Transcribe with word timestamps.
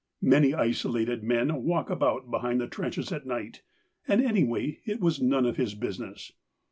Many 0.23 0.51
isolated 0.55 1.21
men 1.21 1.63
walk 1.63 1.91
about 1.91 2.31
behind 2.31 2.59
the 2.59 2.65
trenches 2.65 3.11
at 3.11 3.27
night, 3.27 3.61
and 4.07 4.19
anyway, 4.19 4.79
it 4.83 4.99
was 4.99 5.21
none 5.21 5.45
of 5.45 5.57
his 5.57 5.75
business. 5.75 6.31